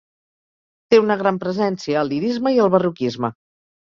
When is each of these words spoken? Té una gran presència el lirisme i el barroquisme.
Té 0.93 0.99
una 1.01 1.17
gran 1.19 1.37
presència 1.43 1.99
el 2.05 2.09
lirisme 2.13 2.55
i 2.57 2.57
el 2.65 2.73
barroquisme. 2.77 3.31